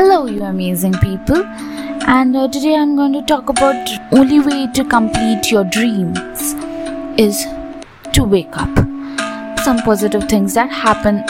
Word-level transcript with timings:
Hello, 0.00 0.24
you 0.24 0.42
amazing 0.42 0.94
people. 0.94 1.42
And 2.08 2.34
uh, 2.34 2.48
today 2.48 2.74
I'm 2.74 2.96
going 2.96 3.12
to 3.12 3.20
talk 3.20 3.50
about 3.50 3.90
only 4.12 4.40
way 4.40 4.66
to 4.72 4.82
complete 4.82 5.50
your 5.50 5.64
dreams 5.64 6.54
is 7.18 7.44
to 8.14 8.24
wake 8.24 8.56
up. 8.56 8.74
Some 9.62 9.80
positive 9.80 10.26
things 10.26 10.54
that 10.54 10.70
happen 10.70 11.22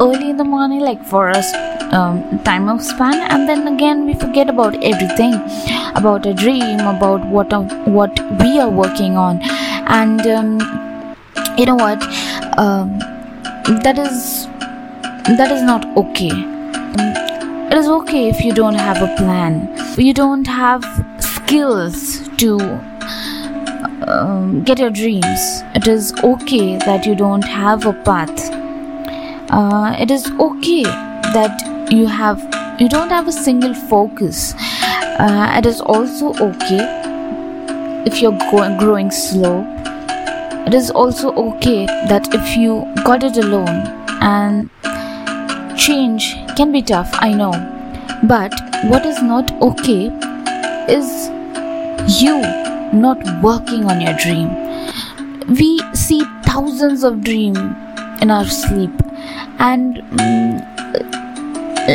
early 0.00 0.30
in 0.30 0.36
the 0.36 0.42
morning, 0.42 0.80
like 0.80 1.04
for 1.04 1.28
us, 1.28 1.54
um, 1.92 2.40
time 2.42 2.68
of 2.68 2.82
span, 2.82 3.14
and 3.30 3.48
then 3.48 3.68
again 3.68 4.04
we 4.04 4.14
forget 4.14 4.50
about 4.50 4.74
everything, 4.82 5.34
about 5.94 6.26
a 6.26 6.34
dream, 6.34 6.80
about 6.80 7.24
what 7.28 7.52
uh, 7.52 7.62
what 8.00 8.18
we 8.40 8.58
are 8.58 8.68
working 8.68 9.16
on, 9.16 9.40
and 10.00 10.26
um, 10.26 11.16
you 11.56 11.66
know 11.66 11.76
what, 11.76 12.02
um, 12.58 12.98
that 13.86 13.96
is 13.96 14.46
that 15.38 15.52
is 15.52 15.62
not 15.62 15.86
okay. 15.96 16.32
It 17.70 17.76
is 17.76 17.88
okay 17.88 18.28
if 18.30 18.42
you 18.42 18.54
don't 18.54 18.74
have 18.74 19.02
a 19.02 19.14
plan. 19.16 19.68
You 19.98 20.14
don't 20.14 20.46
have 20.46 20.82
skills 21.20 22.26
to 22.38 22.58
um, 24.08 24.62
get 24.64 24.78
your 24.78 24.88
dreams. 24.88 25.62
It 25.74 25.86
is 25.86 26.14
okay 26.24 26.78
that 26.78 27.04
you 27.04 27.14
don't 27.14 27.42
have 27.42 27.84
a 27.84 27.92
path. 27.92 28.50
Uh, 29.50 29.94
it 29.98 30.10
is 30.10 30.30
okay 30.40 30.82
that 30.82 31.92
you 31.92 32.06
have 32.06 32.40
you 32.80 32.88
don't 32.88 33.10
have 33.10 33.28
a 33.28 33.32
single 33.32 33.74
focus. 33.74 34.54
Uh, 35.18 35.52
it 35.58 35.66
is 35.66 35.82
also 35.82 36.32
okay 36.34 36.80
if 38.06 38.22
you're 38.22 38.38
going, 38.50 38.78
growing 38.78 39.10
slow. 39.10 39.66
It 40.66 40.72
is 40.72 40.90
also 40.90 41.34
okay 41.34 41.84
that 41.86 42.32
if 42.32 42.56
you 42.56 42.90
got 43.04 43.22
it 43.24 43.36
alone 43.36 43.86
and 44.22 44.70
change 45.78 46.34
can 46.58 46.72
be 46.72 46.82
tough, 46.82 47.08
I 47.12 47.32
know. 47.32 47.52
But 48.24 48.52
what 48.90 49.06
is 49.06 49.22
not 49.22 49.50
okay 49.62 50.06
is 50.92 51.28
you 52.20 52.40
not 52.92 53.18
working 53.42 53.84
on 53.84 54.00
your 54.00 54.14
dream. 54.14 54.48
We 55.60 55.68
see 55.94 56.24
thousands 56.42 57.04
of 57.04 57.22
dreams 57.22 57.58
in 58.20 58.32
our 58.32 58.44
sleep, 58.44 58.90
and 59.60 59.98
mm, 60.18 60.58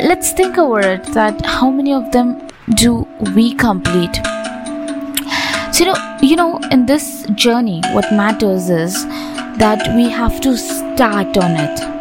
let's 0.10 0.32
think 0.32 0.58
over 0.58 0.80
it 0.80 1.04
that 1.20 1.46
how 1.46 1.70
many 1.70 1.94
of 1.94 2.12
them 2.14 2.48
do 2.76 3.06
we 3.36 3.54
complete? 3.54 4.16
So, 5.74 5.84
you 5.84 5.92
know, 5.92 6.18
you 6.22 6.36
know, 6.38 6.60
in 6.72 6.86
this 6.86 7.26
journey, 7.36 7.82
what 7.92 8.14
matters 8.14 8.70
is 8.70 9.06
that 9.66 9.94
we 9.98 10.10
have 10.10 10.40
to 10.42 10.56
start 10.58 11.38
on 11.38 11.52
it 11.66 11.93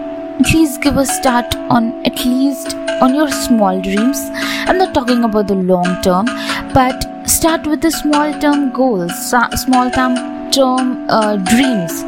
please 0.44 0.78
give 0.78 0.97
a 0.97 1.06
start 1.06 1.55
on 1.77 2.05
at 2.06 2.25
least 2.25 2.75
on 3.00 3.14
your 3.14 3.30
small 3.30 3.80
dreams. 3.80 4.19
I'm 4.66 4.78
not 4.78 4.94
talking 4.94 5.24
about 5.24 5.48
the 5.48 5.55
long 5.55 6.00
term 6.02 6.27
but 6.74 7.06
start 7.27 7.66
with 7.66 7.80
the 7.80 7.91
small 7.91 8.33
term 8.41 8.72
goals 8.72 9.12
small 9.30 9.91
term 9.91 10.16
term 10.50 11.06
uh, 11.08 11.36
dreams. 11.36 12.02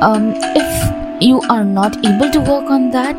Um, 0.00 0.32
if 0.36 1.22
you 1.22 1.40
are 1.50 1.64
not 1.64 1.96
able 2.06 2.30
to 2.30 2.40
work 2.40 2.70
on 2.70 2.90
that 2.90 3.16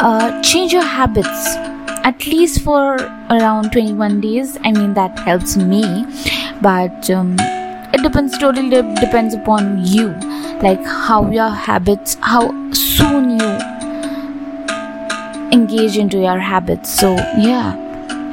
uh, 0.00 0.42
change 0.42 0.72
your 0.72 0.82
habits. 0.82 1.56
At 2.02 2.26
least 2.26 2.62
for 2.62 2.96
around 3.28 3.72
21 3.72 4.20
days 4.22 4.56
i 4.64 4.72
mean 4.72 4.94
that 4.94 5.18
helps 5.18 5.56
me. 5.56 6.06
But 6.62 7.10
um, 7.10 7.36
it 8.00 8.04
depends 8.04 8.38
totally 8.38 8.70
depends 9.00 9.34
upon 9.34 9.84
you. 9.84 10.08
Like 10.62 10.82
how 10.84 11.30
your 11.30 11.50
habits 11.50 12.16
how 12.20 12.48
soon 12.72 13.38
you 13.38 13.50
engage 15.52 15.98
into 15.98 16.18
your 16.18 16.38
habits. 16.38 16.90
So 16.90 17.14
yeah. 17.38 17.76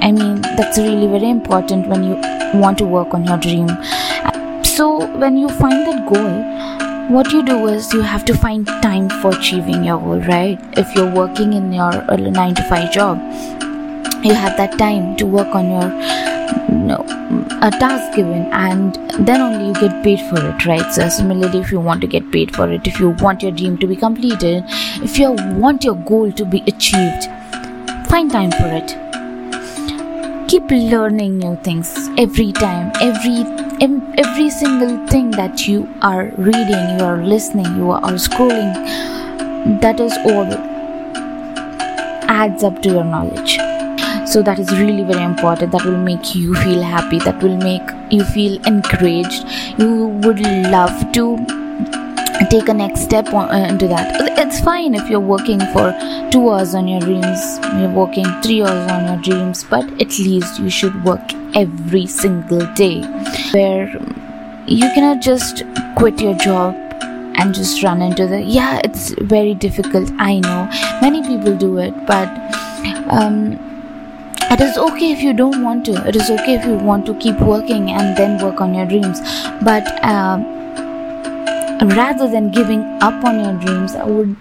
I 0.01 0.11
mean 0.11 0.41
that's 0.41 0.77
really 0.77 1.07
very 1.07 1.29
important 1.29 1.87
when 1.87 2.03
you 2.03 2.15
want 2.61 2.77
to 2.77 2.85
work 2.85 3.13
on 3.13 3.25
your 3.25 3.37
dream. 3.37 3.67
So 4.63 5.05
when 5.17 5.37
you 5.37 5.49
find 5.49 5.85
that 5.87 6.07
goal 6.07 6.67
what 7.09 7.31
you 7.31 7.41
do 7.43 7.67
is 7.67 7.93
you 7.93 8.01
have 8.01 8.25
to 8.25 8.33
find 8.33 8.67
time 8.81 9.09
for 9.21 9.31
achieving 9.31 9.83
your 9.83 9.97
goal 9.97 10.19
right? 10.21 10.59
If 10.77 10.93
you're 10.95 11.13
working 11.13 11.53
in 11.53 11.71
your 11.73 11.93
uh, 12.11 12.15
9 12.15 12.55
to 12.55 12.63
5 12.63 12.91
job 12.91 13.17
you 14.23 14.33
have 14.33 14.57
that 14.57 14.77
time 14.77 15.15
to 15.17 15.25
work 15.25 15.55
on 15.55 15.69
your 15.69 16.26
know, 16.69 17.05
a 17.61 17.71
task 17.71 18.15
given 18.15 18.43
and 18.53 18.95
then 19.25 19.41
only 19.41 19.67
you 19.67 19.73
get 19.73 20.03
paid 20.03 20.19
for 20.29 20.39
it 20.45 20.65
right? 20.65 20.93
So 20.93 21.09
similarly 21.09 21.59
if 21.59 21.71
you 21.71 21.79
want 21.79 22.01
to 22.01 22.07
get 22.07 22.31
paid 22.31 22.55
for 22.55 22.71
it 22.71 22.87
if 22.87 22.99
you 22.99 23.09
want 23.21 23.41
your 23.41 23.51
dream 23.51 23.77
to 23.77 23.87
be 23.87 23.95
completed 23.95 24.63
if 25.01 25.17
you 25.17 25.31
want 25.31 25.83
your 25.83 25.95
goal 25.95 26.31
to 26.31 26.45
be 26.45 26.63
achieved 26.67 27.25
find 28.07 28.31
time 28.31 28.51
for 28.51 28.69
it. 28.71 28.95
Keep 30.47 30.71
learning 30.71 31.39
new 31.39 31.57
things 31.61 31.93
every 32.17 32.51
time 32.53 32.91
every 33.01 33.43
every 34.17 34.49
single 34.49 35.05
thing 35.07 35.29
that 35.31 35.67
you 35.67 35.87
are 36.01 36.31
reading 36.37 36.97
you 36.97 37.03
are 37.03 37.23
listening 37.23 37.65
you 37.75 37.91
are 37.91 38.13
scrolling 38.13 38.73
that 39.81 39.99
is 39.99 40.17
all 40.25 40.47
adds 42.29 42.63
up 42.63 42.81
to 42.81 42.89
your 42.89 43.03
knowledge 43.03 43.57
so 44.27 44.41
that 44.41 44.59
is 44.59 44.69
really 44.71 45.03
very 45.03 45.23
important. 45.23 45.71
That 45.71 45.85
will 45.85 45.97
make 45.97 46.35
you 46.35 46.53
feel 46.55 46.81
happy. 46.81 47.19
That 47.19 47.41
will 47.41 47.57
make 47.57 47.81
you 48.11 48.23
feel 48.25 48.61
encouraged. 48.65 49.45
You 49.79 50.07
would 50.23 50.39
love 50.39 51.11
to 51.13 51.37
take 52.49 52.67
a 52.69 52.73
next 52.73 53.01
step 53.01 53.33
on, 53.33 53.49
uh, 53.49 53.67
into 53.69 53.87
that. 53.87 54.37
It's 54.37 54.59
fine 54.59 54.95
if 54.95 55.09
you're 55.09 55.19
working 55.19 55.59
for 55.73 55.95
two 56.31 56.49
hours 56.49 56.75
on 56.75 56.87
your 56.87 56.99
dreams. 56.99 57.59
You're 57.79 57.89
working 57.89 58.25
three 58.41 58.61
hours 58.61 58.91
on 58.91 59.05
your 59.05 59.17
dreams 59.21 59.63
but 59.63 59.85
at 60.01 60.19
least 60.19 60.59
you 60.59 60.69
should 60.69 61.03
work 61.03 61.33
every 61.55 62.05
single 62.05 62.65
day. 62.73 63.01
Where 63.51 63.87
you 64.67 64.89
cannot 64.93 65.21
just 65.21 65.63
quit 65.95 66.19
your 66.19 66.35
job 66.35 66.75
and 67.39 67.53
just 67.53 67.81
run 67.83 68.01
into 68.01 68.25
the 68.27 68.41
yeah 68.41 68.81
it's 68.83 69.11
very 69.21 69.53
difficult 69.53 70.11
i 70.17 70.39
know. 70.39 70.69
Many 71.01 71.21
people 71.21 71.55
do 71.55 71.77
it 71.77 71.93
but 72.05 72.27
um, 73.09 73.76
it 74.51 74.61
is 74.61 74.77
okay 74.77 75.11
if 75.11 75.21
you 75.21 75.33
don't 75.33 75.63
want 75.63 75.85
to. 75.85 76.07
It 76.07 76.15
is 76.15 76.29
okay 76.29 76.55
if 76.55 76.65
you 76.65 76.75
want 76.75 77.05
to 77.07 77.13
keep 77.15 77.39
working 77.39 77.91
and 77.91 78.15
then 78.17 78.41
work 78.43 78.61
on 78.61 78.73
your 78.73 78.85
dreams. 78.85 79.19
But 79.61 79.87
uh, 80.03 80.37
rather 81.85 82.27
than 82.27 82.51
giving 82.51 82.81
up 83.01 83.23
on 83.23 83.39
your 83.39 83.53
dreams 83.63 83.93
i 83.93 84.03
would 84.03 84.35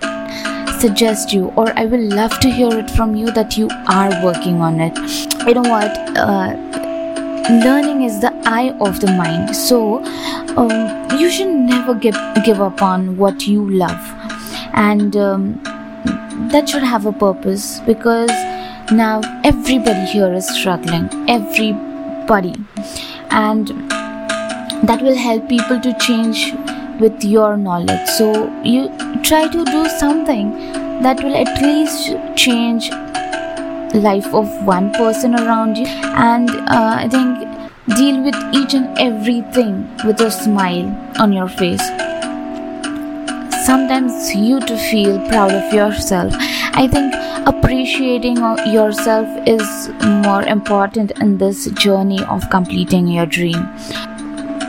suggest 0.81 1.33
you 1.33 1.49
or 1.57 1.67
i 1.79 1.85
will 1.85 2.09
love 2.15 2.39
to 2.41 2.51
hear 2.51 2.71
it 2.79 2.91
from 2.91 3.15
you 3.15 3.31
that 3.31 3.57
you 3.57 3.69
are 3.89 4.11
working 4.25 4.61
on 4.61 4.81
it. 4.81 4.97
You 5.47 5.55
know 5.55 5.63
what? 5.63 5.97
Uh, 6.17 6.55
learning 7.65 8.03
is 8.03 8.21
the 8.21 8.33
eye 8.45 8.77
of 8.81 9.01
the 9.01 9.07
mind. 9.13 9.55
So 9.55 10.03
um, 10.57 11.19
you 11.19 11.31
should 11.31 11.49
never 11.49 11.95
give, 11.95 12.17
give 12.45 12.61
up 12.61 12.83
on 12.83 13.17
what 13.17 13.47
you 13.47 13.69
love. 13.71 14.01
And 14.75 15.17
um, 15.17 15.61
that 16.53 16.69
should 16.69 16.83
have 16.83 17.07
a 17.07 17.13
purpose 17.13 17.81
because 17.81 18.31
now 18.93 19.21
everybody 19.45 20.07
here 20.07 20.33
is 20.33 20.49
struggling. 20.49 21.09
Everybody. 21.29 22.55
And 23.31 23.69
that 24.89 25.01
will 25.03 25.17
help 25.17 25.49
people 25.49 25.81
to 25.81 25.97
change 25.99 26.53
with 27.01 27.25
your 27.25 27.57
knowledge. 27.57 28.09
So 28.11 28.53
you 28.63 28.89
try 29.23 29.49
to 29.49 29.65
do 29.65 29.89
something 29.99 30.53
that 31.03 31.23
will 31.23 31.37
at 31.37 31.61
least 31.61 32.15
change 32.37 32.91
life 33.95 34.27
of 34.35 34.49
one 34.67 34.93
person 34.93 35.35
around 35.35 35.77
you. 35.77 35.87
And 35.87 36.51
uh, 36.51 36.97
i 37.05 37.09
think 37.09 37.39
deal 37.97 38.23
with 38.23 38.35
each 38.53 38.75
and 38.75 38.99
everything 38.99 39.89
with 40.05 40.21
a 40.21 40.31
smile 40.31 40.89
on 41.21 41.33
your 41.33 41.49
face 41.49 41.89
sometimes 43.67 44.33
you 44.33 44.61
to 44.61 44.77
feel 44.79 45.19
proud 45.29 45.53
of 45.53 45.75
yourself. 45.75 46.33
I 46.83 46.87
think 46.87 47.15
appreciating 47.49 48.37
yourself 48.73 49.27
is 49.45 49.89
more 50.25 50.43
important 50.45 51.11
in 51.21 51.39
this 51.39 51.67
journey 51.85 52.23
of 52.25 52.49
completing 52.49 53.09
your 53.09 53.27
dream. 53.27 53.61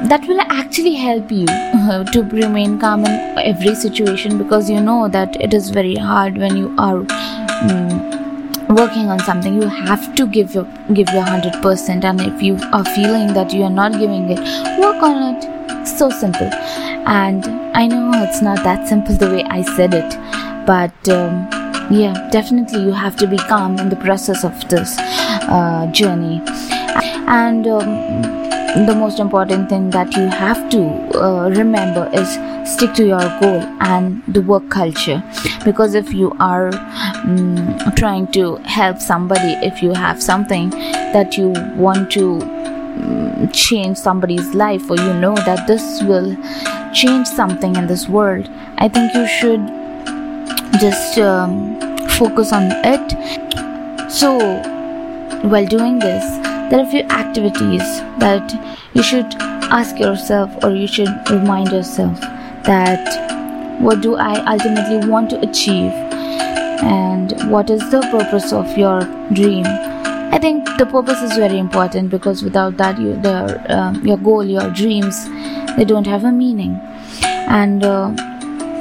That 0.10 0.26
will 0.28 0.42
actually 0.42 0.96
help 0.96 1.32
you 1.32 1.46
to 1.46 2.24
remain 2.32 2.80
calm 2.80 3.06
in 3.06 3.38
every 3.38 3.76
situation 3.76 4.38
because 4.40 4.70
you 4.70 4.80
know 4.80 5.08
that 5.10 5.40
it 5.40 5.54
is 5.54 5.70
very 5.70 5.96
hard 5.96 6.38
when 6.38 6.58
you 6.58 6.74
are 6.80 7.06
um, 7.70 8.76
working 8.76 9.10
on 9.10 9.20
something. 9.20 9.62
You 9.62 9.68
have 9.68 10.16
to 10.16 10.26
give 10.26 10.56
your 10.56 10.66
give 10.94 11.10
your 11.10 11.24
100% 11.24 12.04
and 12.04 12.22
if 12.22 12.42
you 12.42 12.58
are 12.72 12.86
feeling 12.96 13.34
that 13.34 13.54
you 13.54 13.64
are 13.64 13.76
not 13.82 14.00
giving 14.00 14.32
it 14.32 14.40
work 14.80 15.04
on 15.04 15.22
it 15.36 15.57
so 15.98 16.10
simple. 16.10 16.50
And 17.08 17.46
i 17.76 17.86
know 17.86 18.12
it's 18.24 18.42
not 18.42 18.64
that 18.64 18.88
simple 18.88 19.16
the 19.16 19.28
way 19.34 19.44
i 19.44 19.62
said 19.62 19.94
it 19.94 20.16
but 20.66 21.10
um, 21.10 21.48
yeah 21.92 22.28
definitely 22.32 22.82
you 22.84 22.92
have 22.92 23.16
to 23.16 23.28
be 23.28 23.38
calm 23.38 23.78
in 23.80 23.90
the 23.90 23.96
process 23.96 24.44
of 24.44 24.54
this 24.70 24.98
uh, 25.00 25.88
journey. 25.92 26.42
And 27.30 27.68
um, 27.68 28.86
the 28.86 28.96
most 28.96 29.20
important 29.20 29.70
thing 29.70 29.90
that 29.92 30.16
you 30.16 30.28
have 30.28 30.70
to 30.70 30.82
uh, 31.20 31.50
remember 31.50 32.10
is 32.14 32.28
stick 32.70 32.94
to 32.96 33.06
your 33.06 33.28
goal 33.40 33.62
and 33.82 34.24
the 34.28 34.42
work 34.42 34.70
culture. 34.70 35.24
Because 35.64 35.96
if 35.96 36.14
you 36.14 36.32
are 36.40 36.72
mm, 36.72 37.96
trying 37.96 38.28
to 38.34 38.56
help 38.66 39.00
somebody 39.00 39.54
if 39.66 39.82
you 39.82 39.94
have 39.94 40.22
something 40.22 40.70
that 40.70 41.38
you 41.38 41.50
want 41.76 42.12
to 42.12 42.40
change 43.54 43.98
somebody's 43.98 44.54
life 44.54 44.90
or 44.90 44.98
you 44.98 45.14
know 45.14 45.36
that 45.36 45.68
this 45.68 46.04
will 46.04 46.36
change 46.94 47.28
something 47.28 47.76
in 47.76 47.88
this 47.88 48.08
world 48.10 48.50
i 48.78 48.88
think 48.88 49.14
you 49.14 49.28
should 49.28 49.62
just 50.80 51.18
um, 51.18 51.80
focus 52.18 52.52
on 52.52 52.72
it. 52.86 54.12
So 54.12 54.38
while 55.50 55.66
doing 55.66 56.00
this 56.00 56.24
there 56.70 56.80
are 56.80 56.88
a 56.88 56.92
few 56.92 57.04
activities 57.04 57.82
that 58.20 58.54
you 58.94 59.02
should 59.02 59.34
ask 59.72 59.98
yourself 60.00 60.52
or 60.64 60.72
you 60.72 60.88
should 60.88 61.10
remind 61.30 61.72
yourself 61.72 62.20
that 62.64 63.80
what 63.80 64.02
do 64.02 64.16
I 64.16 64.36
ultimately 64.52 65.08
want 65.08 65.30
to 65.30 65.40
achieve 65.40 65.92
and 66.84 67.34
what 67.52 67.70
is 67.70 67.80
the 67.92 68.02
purpose 68.12 68.52
of 68.52 68.78
your 68.78 69.02
dream 69.34 69.64
I 70.32 70.40
think 70.40 70.66
the 70.78 70.86
purpose 70.86 71.22
is 71.22 71.36
very 71.36 71.58
important 71.58 72.10
because 72.10 72.44
without 72.44 72.78
that 72.78 73.00
you, 73.00 73.20
the, 73.22 73.38
uh, 73.74 73.94
your 74.04 74.18
goal 74.18 74.44
your 74.44 74.70
dreams 74.72 75.28
they 75.78 75.86
don't 75.86 76.08
have 76.08 76.24
a 76.24 76.32
meaning. 76.32 76.80
And 77.24 77.84
uh, 77.84 78.10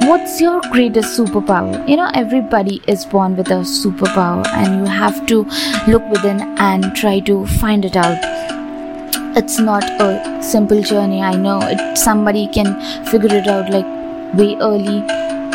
what's 0.07 0.41
your 0.41 0.61
greatest 0.71 1.17
superpower? 1.17 1.87
You 1.87 1.95
know 1.97 2.09
everybody 2.13 2.81
is 2.87 3.05
born 3.05 3.37
with 3.37 3.49
a 3.49 3.61
superpower 3.61 4.45
and 4.47 4.79
you 4.79 4.85
have 4.85 5.25
to 5.27 5.43
look 5.87 6.07
within 6.09 6.41
and 6.57 6.95
try 6.95 7.19
to 7.21 7.45
find 7.61 7.85
it 7.85 7.95
out. 7.95 8.17
It's 9.37 9.59
not 9.59 9.83
a 10.01 10.41
simple 10.41 10.81
journey 10.81 11.21
i 11.21 11.35
know. 11.35 11.59
It 11.61 11.97
somebody 11.97 12.47
can 12.47 12.73
figure 13.05 13.35
it 13.35 13.47
out 13.47 13.69
like 13.69 13.85
way 14.35 14.55
early 14.59 14.97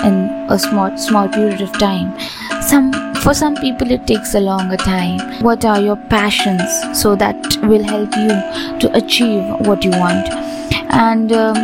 in 0.09 0.15
a 0.49 0.59
small 0.59 0.97
small 0.97 1.29
period 1.29 1.61
of 1.61 1.73
time. 1.79 2.13
Some 2.63 3.12
for 3.23 3.33
some 3.33 3.55
people 3.57 3.91
it 3.93 4.05
takes 4.07 4.35
a 4.35 4.41
longer 4.41 4.77
time. 4.77 5.43
What 5.43 5.65
are 5.65 5.81
your 5.81 5.97
passions 6.11 7.01
so 7.01 7.15
that 7.17 7.57
will 7.63 7.83
help 7.85 8.11
you 8.17 8.81
to 8.81 8.91
achieve 8.95 9.45
what 9.67 9.85
you 9.85 9.91
want? 9.91 10.29
And 10.91 11.33
um, 11.33 11.57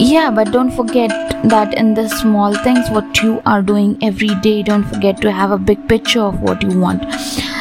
yeah 0.00 0.30
but 0.30 0.50
don't 0.50 0.72
forget 0.72 1.10
that 1.44 1.74
in 1.74 1.94
the 1.94 2.08
small 2.08 2.54
things 2.64 2.90
what 2.90 3.22
you 3.22 3.40
are 3.46 3.62
doing 3.62 3.96
every 4.02 4.34
day 4.46 4.62
don't 4.62 4.84
forget 4.84 5.20
to 5.20 5.30
have 5.30 5.52
a 5.52 5.58
big 5.58 5.88
picture 5.88 6.20
of 6.20 6.40
what 6.40 6.62
you 6.62 6.78
want. 6.80 7.04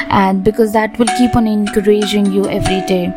And 0.09 0.43
because 0.43 0.73
that 0.73 0.97
will 0.97 1.13
keep 1.17 1.35
on 1.35 1.47
encouraging 1.47 2.31
you 2.31 2.47
every 2.47 2.81
day. 2.87 3.13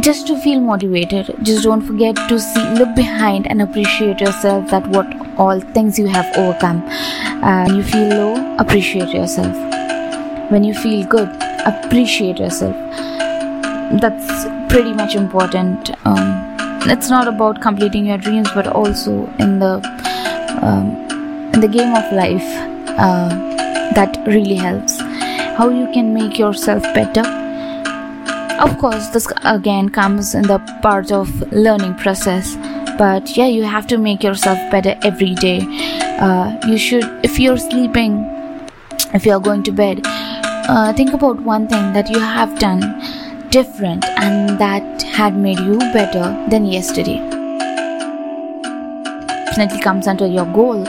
Just 0.00 0.26
to 0.26 0.38
feel 0.40 0.60
motivated 0.60 1.34
just 1.42 1.64
don't 1.64 1.80
forget 1.80 2.16
to 2.28 2.38
see 2.38 2.68
look 2.74 2.94
behind 2.94 3.46
and 3.46 3.62
appreciate 3.62 4.20
yourself 4.20 4.70
that 4.70 4.86
what 4.88 5.06
all 5.38 5.58
things 5.58 5.98
you 5.98 6.06
have 6.06 6.26
overcome 6.36 6.80
when 7.42 7.74
you 7.74 7.82
feel 7.82 8.08
low 8.08 8.56
appreciate 8.58 9.08
yourself. 9.08 9.56
When 10.50 10.64
you 10.64 10.74
feel 10.74 11.06
good 11.06 11.28
appreciate 11.66 12.38
yourself. 12.38 12.76
That's 14.00 14.44
pretty 14.72 14.92
much 14.92 15.14
important. 15.14 15.90
Um, 16.06 16.56
it's 16.82 17.10
not 17.10 17.28
about 17.28 17.60
completing 17.60 18.06
your 18.06 18.18
dreams 18.18 18.48
but 18.54 18.66
also 18.66 19.26
in 19.38 19.58
the 19.58 19.74
um, 20.62 20.88
in 21.54 21.60
the 21.60 21.68
game 21.68 21.94
of 21.94 22.12
life 22.12 22.50
uh, 22.98 23.28
that 23.94 24.18
really 24.26 24.54
helps. 24.54 24.98
How 25.58 25.68
you 25.68 25.90
can 25.92 26.14
make 26.14 26.38
yourself 26.38 26.82
better? 26.94 27.24
Of 28.60 28.76
course 28.78 29.08
this 29.08 29.26
again 29.44 29.88
comes 29.88 30.34
in 30.34 30.42
the 30.42 30.58
part 30.82 31.10
of 31.10 31.28
learning 31.52 31.94
process 31.94 32.54
but 33.00 33.34
yeah 33.36 33.46
you 33.46 33.62
have 33.62 33.86
to 33.86 33.96
make 33.96 34.22
yourself 34.22 34.58
better 34.70 34.94
every 35.02 35.34
day. 35.34 35.60
Uh, 36.20 36.58
you 36.68 36.76
should 36.76 37.04
if 37.24 37.38
you're 37.38 37.56
sleeping 37.56 38.16
if 39.14 39.24
you're 39.24 39.40
going 39.40 39.62
to 39.62 39.72
bed 39.72 40.00
uh, 40.04 40.92
think 40.92 41.14
about 41.14 41.40
one 41.40 41.66
thing 41.66 41.92
that 41.94 42.10
you 42.10 42.20
have 42.20 42.58
done 42.58 42.80
different 43.50 44.04
and 44.24 44.58
that 44.58 45.02
had 45.02 45.36
made 45.36 45.58
you 45.60 45.78
better 45.94 46.24
than 46.50 46.66
yesterday. 46.66 47.18
Definitely 49.46 49.80
comes 49.80 50.06
under 50.06 50.26
your 50.26 50.46
goal. 50.46 50.84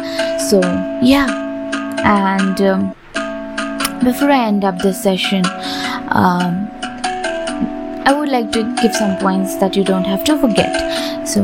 So 0.50 0.60
yeah. 1.02 1.40
And 2.04 2.62
um, 2.62 2.96
before 4.04 4.32
i 4.32 4.46
end 4.48 4.66
up 4.66 4.80
this 4.80 5.02
session 5.02 5.46
um, 6.10 6.68
I 8.06 8.14
would 8.14 8.30
like 8.30 8.52
to 8.54 8.64
give 8.82 8.96
some 8.96 9.18
points 9.18 9.56
that 9.58 9.76
you 9.76 9.84
don't 9.84 10.04
have 10.06 10.24
to 10.26 10.38
forget. 10.40 11.28
So, 11.28 11.42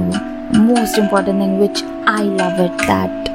most 0.57 0.97
important 0.97 1.39
thing 1.39 1.59
which 1.59 1.81
I 2.05 2.23
love 2.23 2.59
it 2.59 2.77
that 2.87 3.27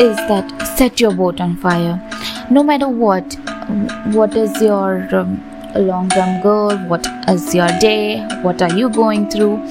is 0.00 0.16
that 0.28 0.76
set 0.76 1.00
your 1.00 1.12
boat 1.12 1.40
on 1.40 1.56
fire. 1.56 2.00
No 2.50 2.62
matter 2.62 2.88
what, 2.88 3.36
what 4.14 4.34
is 4.34 4.60
your 4.60 5.14
um, 5.14 5.42
long-term 5.74 6.42
goal? 6.42 6.76
What 6.88 7.06
is 7.28 7.54
your 7.54 7.68
day? 7.80 8.26
What 8.42 8.62
are 8.62 8.74
you 8.74 8.88
going 8.90 9.30
through? 9.30 9.62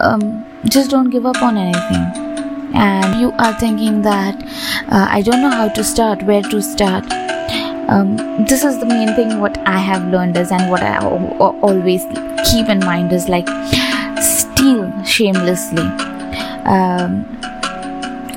Um, 0.00 0.44
just 0.64 0.90
don't 0.90 1.10
give 1.10 1.26
up 1.26 1.42
on 1.42 1.56
anything. 1.56 2.74
And 2.74 3.20
you 3.20 3.32
are 3.38 3.58
thinking 3.58 4.02
that 4.02 4.42
uh, 4.90 5.06
I 5.10 5.22
don't 5.22 5.42
know 5.42 5.50
how 5.50 5.68
to 5.68 5.84
start, 5.84 6.22
where 6.22 6.42
to 6.42 6.62
start 6.62 7.04
um, 7.88 8.16
this 8.46 8.64
is 8.64 8.78
the 8.78 8.86
main 8.86 9.14
thing 9.16 9.40
what 9.40 9.58
i 9.66 9.76
have 9.76 10.06
learned 10.08 10.36
is 10.36 10.50
and 10.50 10.70
what 10.70 10.82
i 10.82 10.98
always 11.00 12.02
keep 12.50 12.68
in 12.68 12.78
mind 12.80 13.12
is 13.12 13.28
like 13.28 13.46
steal 14.22 14.90
shamelessly 15.04 16.11
um, 16.64 17.24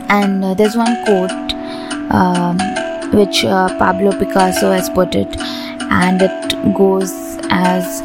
and 0.09 0.43
uh, 0.43 0.53
there's 0.53 0.75
one 0.75 0.95
quote 1.05 1.31
um, 2.11 2.57
which 3.11 3.43
uh, 3.45 3.69
pablo 3.79 4.11
picasso 4.17 4.71
has 4.71 4.89
put 4.89 5.15
it 5.15 5.35
and 5.89 6.21
it 6.21 6.75
goes 6.75 7.11
as 7.49 8.01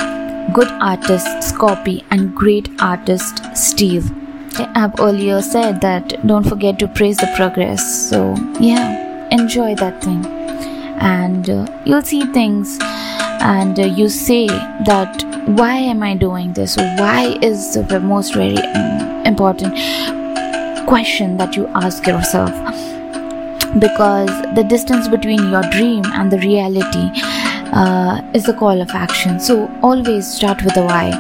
good 0.52 0.68
artists 0.80 1.52
copy 1.52 2.04
and 2.10 2.34
great 2.34 2.68
artists 2.80 3.40
steal. 3.54 4.02
I've 4.74 4.98
earlier 4.98 5.40
said 5.42 5.80
that 5.80 6.26
don't 6.26 6.44
forget 6.44 6.78
to 6.80 6.88
praise 6.88 7.16
the 7.18 7.32
progress. 7.36 8.10
So 8.10 8.34
yeah 8.58 9.10
enjoy 9.30 9.74
that 9.76 10.02
thing. 10.02 10.24
And 11.00 11.48
uh, 11.48 11.82
you'll 11.84 12.02
see 12.02 12.24
things 12.32 12.78
and 13.40 13.78
uh, 13.78 13.84
you 13.84 14.08
say 14.08 14.46
that 14.46 15.24
why 15.46 15.74
am 15.74 16.02
i 16.02 16.14
doing 16.14 16.52
this? 16.52 16.76
Why 16.76 17.38
is 17.42 17.74
the 17.74 18.00
most 18.00 18.34
very 18.34 18.58
um, 18.58 19.26
important 19.26 19.74
question 20.86 21.36
that 21.38 21.56
you 21.56 21.66
ask 21.68 22.06
yourself? 22.06 22.50
Because 23.78 24.30
the 24.54 24.64
distance 24.68 25.08
between 25.08 25.50
your 25.50 25.62
dream 25.70 26.04
and 26.12 26.30
the 26.30 26.38
reality 26.38 27.10
uh, 27.72 28.20
is 28.34 28.44
the 28.44 28.54
call 28.54 28.80
of 28.80 28.90
action. 28.90 29.40
So 29.40 29.70
always 29.82 30.32
start 30.32 30.62
with 30.64 30.74
the 30.74 30.82
why. 30.82 31.10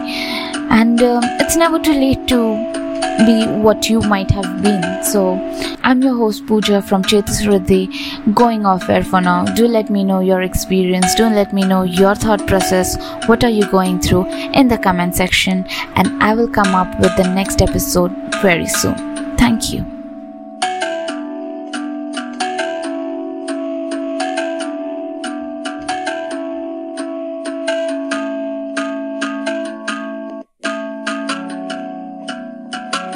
And 0.70 1.02
um, 1.02 1.22
it's 1.40 1.56
never 1.56 1.78
too 1.78 1.92
late 1.92 2.26
to 2.28 2.79
be 3.26 3.46
what 3.62 3.88
you 3.88 4.00
might 4.00 4.30
have 4.30 4.62
been. 4.62 4.82
So, 5.04 5.34
I'm 5.82 6.02
your 6.02 6.16
host 6.16 6.46
Pooja 6.46 6.82
from 6.82 7.02
Chetusruddhi, 7.02 8.34
going 8.34 8.66
off 8.66 8.88
air 8.88 9.04
for 9.04 9.20
now. 9.20 9.44
Do 9.44 9.66
let 9.66 9.90
me 9.90 10.04
know 10.04 10.20
your 10.20 10.42
experience, 10.42 11.14
do 11.14 11.24
let 11.24 11.52
me 11.52 11.64
know 11.64 11.82
your 11.82 12.14
thought 12.14 12.46
process, 12.46 12.96
what 13.26 13.44
are 13.44 13.50
you 13.50 13.66
going 13.70 14.00
through 14.00 14.26
in 14.52 14.68
the 14.68 14.78
comment 14.78 15.14
section, 15.16 15.64
and 15.96 16.22
I 16.22 16.34
will 16.34 16.48
come 16.48 16.74
up 16.74 17.00
with 17.00 17.16
the 17.16 17.24
next 17.24 17.62
episode 17.62 18.12
very 18.42 18.66
soon. 18.66 18.96
Thank 19.36 19.72
you. 19.72 19.99